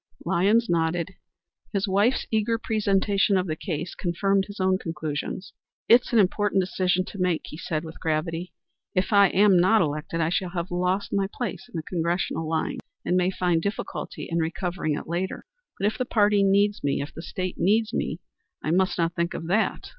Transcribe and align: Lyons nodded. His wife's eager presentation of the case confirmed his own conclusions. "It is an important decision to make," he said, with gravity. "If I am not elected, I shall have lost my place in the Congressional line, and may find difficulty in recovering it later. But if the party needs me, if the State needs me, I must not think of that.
Lyons 0.25 0.67
nodded. 0.67 1.11
His 1.73 1.87
wife's 1.87 2.25
eager 2.31 2.57
presentation 2.57 3.37
of 3.37 3.45
the 3.45 3.55
case 3.55 3.93
confirmed 3.93 4.45
his 4.47 4.59
own 4.59 4.79
conclusions. 4.79 5.53
"It 5.87 6.01
is 6.01 6.11
an 6.11 6.17
important 6.17 6.59
decision 6.63 7.05
to 7.05 7.19
make," 7.21 7.41
he 7.45 7.57
said, 7.59 7.83
with 7.85 7.99
gravity. 7.99 8.51
"If 8.95 9.13
I 9.13 9.27
am 9.27 9.59
not 9.59 9.79
elected, 9.79 10.19
I 10.19 10.29
shall 10.29 10.49
have 10.55 10.71
lost 10.71 11.13
my 11.13 11.27
place 11.31 11.69
in 11.71 11.77
the 11.77 11.83
Congressional 11.83 12.49
line, 12.49 12.79
and 13.05 13.15
may 13.15 13.29
find 13.29 13.61
difficulty 13.61 14.27
in 14.27 14.39
recovering 14.39 14.95
it 14.95 15.05
later. 15.07 15.45
But 15.77 15.85
if 15.85 15.99
the 15.99 16.05
party 16.05 16.41
needs 16.43 16.83
me, 16.83 16.99
if 17.03 17.13
the 17.13 17.21
State 17.21 17.59
needs 17.59 17.93
me, 17.93 18.21
I 18.63 18.71
must 18.71 18.97
not 18.97 19.13
think 19.13 19.35
of 19.35 19.45
that. 19.49 19.83